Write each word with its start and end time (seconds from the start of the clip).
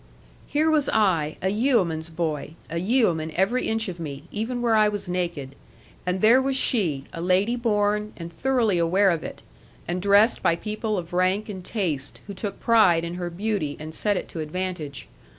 Here 0.47 0.67
was 0.71 0.89
I, 0.89 1.37
a 1.43 1.49
yeoman's 1.49 2.09
boy, 2.09 2.55
a 2.71 2.79
yeoman 2.79 3.31
every 3.35 3.67
inch 3.67 3.87
of 3.87 3.99
me, 3.99 4.23
even 4.31 4.59
where 4.59 4.73
I 4.73 4.89
was 4.89 5.07
naked; 5.07 5.53
and 6.07 6.21
there 6.21 6.41
was 6.41 6.55
she, 6.55 7.03
a 7.13 7.21
lady 7.21 7.55
born, 7.55 8.11
and 8.17 8.33
thoroughly 8.33 8.79
aware 8.79 9.11
of 9.11 9.23
it, 9.23 9.43
and 9.87 10.01
dressed 10.01 10.41
by 10.41 10.55
people 10.55 10.97
of 10.97 11.13
rank 11.13 11.49
and 11.49 11.63
taste, 11.63 12.19
who 12.25 12.33
took 12.33 12.59
pride 12.59 13.03
in 13.03 13.13
her 13.13 13.29
beauty 13.29 13.77
and 13.79 13.93
set 13.93 14.17
it 14.17 14.27
to 14.29 14.39
advantage. 14.39 15.07